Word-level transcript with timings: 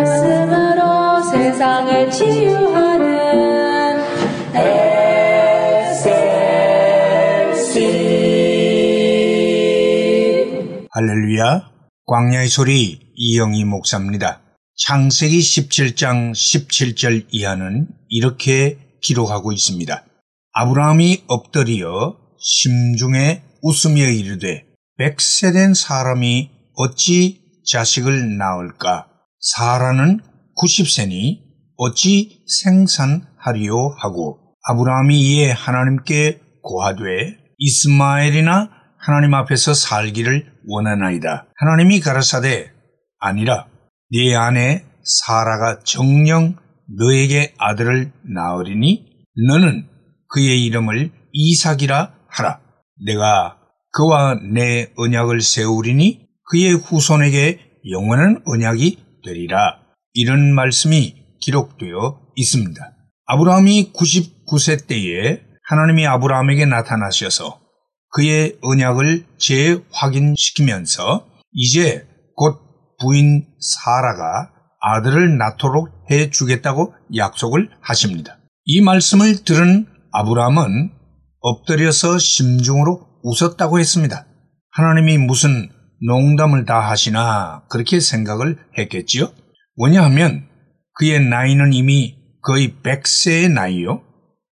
말씀으로 0.00 1.22
세상을 1.30 2.10
치유하는 2.10 3.08
SLC 7.42 7.68
할렐루야. 10.90 11.70
광야의 12.06 12.48
소리 12.48 13.12
이영희 13.14 13.64
목사입니다. 13.64 14.40
창세기 14.86 15.38
17장 15.38 16.32
17절 16.32 17.26
이하는 17.30 17.88
이렇게 18.08 18.78
기록하고 19.02 19.52
있습니다. 19.52 20.04
아브라함이 20.52 21.24
엎드려 21.26 22.16
심중에 22.38 23.42
웃으며 23.62 24.08
이르되 24.08 24.64
백세 24.96 25.52
된 25.52 25.74
사람이 25.74 26.50
어찌 26.76 27.42
자식을 27.66 28.38
낳을까? 28.38 29.09
사라는 29.40 30.20
90세니 30.56 31.40
어찌 31.76 32.44
생산하리요 32.62 33.94
하고 33.98 34.38
아브라함이 34.68 35.18
이에 35.18 35.50
하나님께 35.50 36.40
고하되 36.62 37.38
이스마엘이나 37.56 38.68
하나님 38.98 39.32
앞에서 39.32 39.72
살기를 39.72 40.52
원하나이다. 40.68 41.46
하나님이 41.56 42.00
가라사대 42.00 42.70
아니라 43.18 43.66
네 44.12 44.34
아내 44.34 44.84
사라가 45.02 45.80
정령 45.84 46.56
너에게 46.98 47.54
아들을 47.56 48.12
낳으리니 48.34 49.06
너는 49.48 49.88
그의 50.28 50.64
이름을 50.66 51.12
이삭이라 51.32 52.12
하라. 52.28 52.60
내가 53.06 53.56
그와 53.92 54.34
내 54.52 54.92
언약을 54.96 55.40
세우리니 55.40 56.28
그의 56.50 56.74
후손에게 56.74 57.58
영원한 57.90 58.42
언약이 58.44 59.09
되리라. 59.24 59.78
이런 60.12 60.54
말씀이 60.54 61.14
기록되어 61.40 62.20
있습니다. 62.36 62.92
아브라함이 63.26 63.92
99세 63.92 64.86
때에 64.86 65.40
하나님이 65.68 66.06
아브라함에게 66.06 66.66
나타나셔서 66.66 67.60
그의 68.12 68.58
언약을 68.62 69.24
재확인시키면서 69.38 71.26
이제 71.52 72.06
곧 72.34 72.58
부인 73.00 73.46
사라가 73.60 74.50
아들을 74.80 75.38
낳도록 75.38 75.90
해 76.10 76.30
주겠다고 76.30 76.94
약속을 77.14 77.70
하십니다. 77.80 78.38
이 78.64 78.80
말씀을 78.80 79.44
들은 79.44 79.86
아브라함은 80.12 80.90
엎드려서 81.40 82.18
심중으로 82.18 83.06
웃었다고 83.22 83.78
했습니다. 83.78 84.26
하나님이 84.72 85.18
무슨 85.18 85.70
농담을 86.06 86.64
다 86.64 86.80
하시나 86.80 87.62
그렇게 87.68 88.00
생각을 88.00 88.58
했겠지요? 88.78 89.32
왜냐하면 89.76 90.48
그의 90.94 91.20
나이는 91.20 91.72
이미 91.72 92.16
거의 92.42 92.74
100세의 92.82 93.52
나이요. 93.52 94.02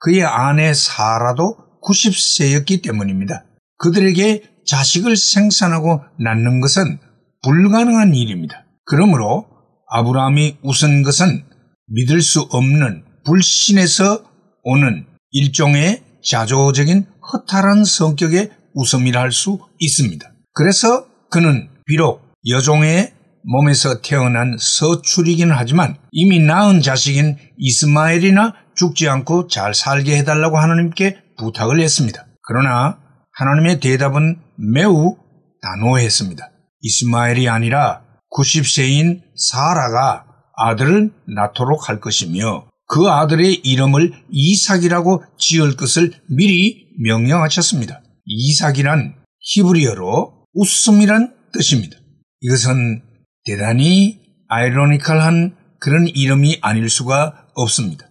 그의 0.00 0.24
아내 0.24 0.72
사라도 0.74 1.56
90세였기 1.82 2.82
때문입니다. 2.82 3.44
그들에게 3.78 4.42
자식을 4.66 5.16
생산하고 5.16 6.02
낳는 6.18 6.60
것은 6.60 6.98
불가능한 7.42 8.14
일입니다. 8.14 8.64
그러므로 8.84 9.46
아브라함이 9.90 10.58
웃은 10.62 11.02
것은 11.02 11.44
믿을 11.88 12.20
수 12.20 12.42
없는 12.50 13.04
불신에서 13.24 14.24
오는 14.64 15.06
일종의 15.30 16.02
자조적인 16.24 17.06
허탈한 17.32 17.84
성격의 17.84 18.50
웃음이라 18.74 19.20
할 19.20 19.32
수 19.32 19.60
있습니다. 19.78 20.32
그래서 20.52 21.06
그는 21.36 21.68
비록 21.84 22.32
여종의 22.48 23.12
몸에서 23.42 24.00
태어난 24.00 24.56
서출이긴 24.58 25.50
하지만 25.50 25.98
이미 26.10 26.38
낳은 26.40 26.80
자식인 26.80 27.36
이스마엘이나 27.58 28.54
죽지 28.74 29.06
않고 29.06 29.48
잘 29.48 29.74
살게 29.74 30.16
해달라고 30.16 30.56
하나님께 30.56 31.18
부탁을 31.36 31.78
했습니다. 31.82 32.24
그러나 32.40 32.96
하나님의 33.32 33.80
대답은 33.80 34.40
매우 34.56 35.18
단호했습니다. 35.60 36.48
이스마엘이 36.80 37.50
아니라 37.50 38.00
90세인 38.34 39.20
사라가 39.36 40.24
아들을 40.56 41.12
낳도록 41.36 41.90
할 41.90 42.00
것이며 42.00 42.66
그 42.88 43.10
아들의 43.10 43.56
이름을 43.56 44.14
이삭이라고 44.30 45.22
지을 45.36 45.76
것을 45.76 46.14
미리 46.30 46.86
명령하셨습니다. 47.04 48.00
이삭이란 48.24 49.16
히브리어로 49.40 50.35
웃음이란 50.56 51.34
뜻입니다. 51.52 51.98
이것은 52.40 53.02
대단히 53.44 54.20
아이러니컬한 54.48 55.54
그런 55.78 56.08
이름이 56.08 56.58
아닐 56.62 56.88
수가 56.88 57.48
없습니다. 57.54 58.08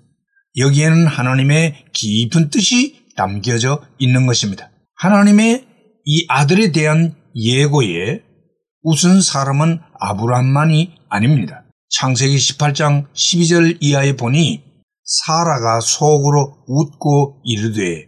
여기에는 0.57 1.07
하나님의 1.07 1.85
깊은 1.91 2.49
뜻이 2.49 3.05
담겨져 3.17 3.81
있는 3.97 4.25
것입니다. 4.25 4.69
하나님의 4.95 5.65
이 6.05 6.25
아들에 6.29 6.71
대한 6.71 7.15
예고에 7.35 8.21
웃은 8.83 9.21
사람은 9.21 9.79
아브라함만이 9.99 10.95
아닙니다. 11.09 11.65
창세기 11.89 12.35
18장 12.37 13.11
12절 13.13 13.77
이하에 13.81 14.15
보니 14.15 14.63
사라가 15.03 15.79
속으로 15.81 16.63
웃고 16.67 17.41
이르되 17.43 18.07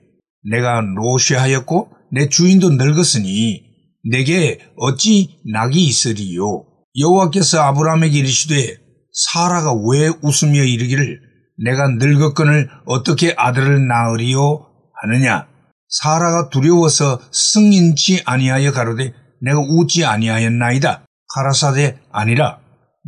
내가 0.49 0.81
노쇠하였고 0.81 1.89
내 2.11 2.29
주인도 2.29 2.69
늙었으니 2.69 3.66
내게 4.09 4.59
어찌 4.77 5.39
낙이 5.51 5.85
있으리요? 5.85 6.65
여호와께서 6.99 7.61
아브라함에게 7.61 8.17
이르시되 8.19 8.77
사라가 9.13 9.73
왜 9.73 10.09
웃으며 10.21 10.63
이르기를 10.63 11.19
내가 11.63 11.87
늙었건을 11.97 12.69
어떻게 12.85 13.33
아들을 13.35 13.87
낳으리요? 13.87 14.65
하느냐? 15.01 15.47
사라가 15.89 16.49
두려워서 16.49 17.19
승인치 17.31 18.23
아니하여 18.25 18.71
가로되 18.71 19.13
내가 19.41 19.59
웃지 19.59 20.05
아니하였나이다. 20.05 21.05
가라사대 21.33 21.99
아니라 22.11 22.59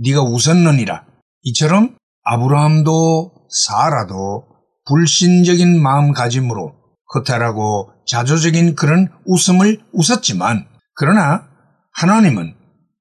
네가 0.03 0.21
웃었느니라. 0.21 1.05
이처럼 1.43 1.95
아브라함도 2.23 3.31
사라도 3.49 4.45
불신적인 4.87 5.81
마음가짐으로 5.81 6.73
허탈하고 7.13 7.91
자조적인 8.07 8.75
그런 8.75 9.09
웃음을 9.25 9.79
웃었지만 9.93 10.67
그러나 10.99 11.47
하나님은 11.93 12.55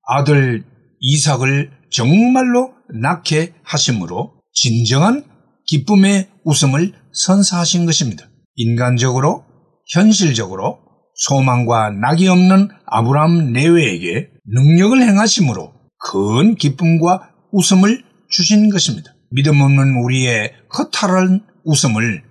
아들 0.07 0.65
이삭을 1.01 1.73
정말로 1.91 2.73
낳게 3.03 3.55
하심으로 3.65 4.35
진정한 4.53 5.25
기쁨의 5.67 6.29
웃음을 6.45 6.93
선사하신 7.13 7.87
것입니다. 7.87 8.29
인간적으로 8.55 9.45
현실적으로 9.93 10.79
소망과 11.15 11.91
낙이 11.91 12.29
없는 12.29 12.69
아브라함 12.87 13.53
내외에게 13.53 14.29
능력을 14.47 15.03
행하심으로 15.03 15.73
큰 15.99 16.55
기쁨과 16.55 17.31
웃음을 17.51 18.05
주신 18.31 18.71
것입니다. 18.71 19.13
믿음 19.33 19.61
없는 19.61 20.05
우리의 20.05 20.53
허탈한 20.79 21.45
웃음을 21.65 22.23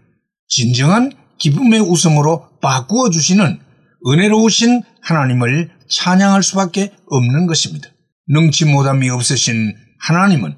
진정한 0.47 1.11
기쁨의 1.39 1.81
웃음으로 1.81 2.57
바꾸어 2.61 3.09
주시는 3.09 3.59
은혜로우신 4.07 4.83
하나님을 5.07 5.69
찬양할 5.90 6.44
수밖에 6.44 6.91
없는 7.07 7.47
것입니다. 7.47 7.90
능치 8.28 8.66
못함이 8.66 9.09
없으신 9.09 9.73
하나님은 10.01 10.56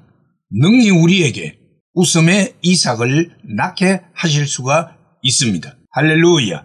능히 0.50 0.90
우리에게 0.90 1.58
웃음의 1.94 2.56
이삭을 2.60 3.30
낳게 3.56 4.00
하실 4.12 4.46
수가 4.46 4.96
있습니다. 5.22 5.76
할렐루야. 5.92 6.64